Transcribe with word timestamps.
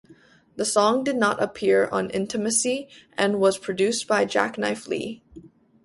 The 0.55 0.65
song 0.65 1.03
did 1.03 1.15
not 1.17 1.39
appear 1.39 1.87
on 1.91 2.09
"Intimacy" 2.09 2.87
and 3.19 3.39
was 3.39 3.59
produced 3.59 4.07
by 4.07 4.25
Jacknife 4.25 4.87
Lee. 4.87 5.21